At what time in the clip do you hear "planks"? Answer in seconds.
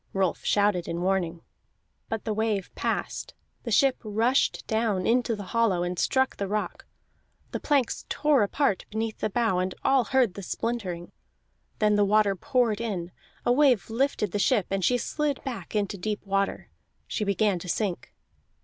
7.59-8.07